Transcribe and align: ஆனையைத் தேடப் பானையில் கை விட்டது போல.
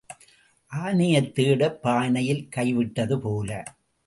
ஆனையைத் 0.71 1.33
தேடப் 1.33 1.77
பானையில் 1.83 2.49
கை 2.49 2.73
விட்டது 2.73 3.19
போல. 3.19 3.63